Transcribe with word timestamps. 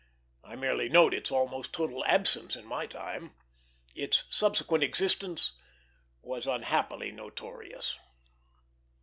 I 0.43 0.55
merely 0.55 0.89
note 0.89 1.13
its 1.13 1.29
almost 1.29 1.73
total 1.73 2.03
absence 2.05 2.55
in 2.55 2.65
my 2.65 2.87
time; 2.87 3.35
its 3.93 4.23
subsequent 4.35 4.83
existence 4.83 5.53
was 6.23 6.47
unhappily 6.47 7.11
notorious. 7.11 7.95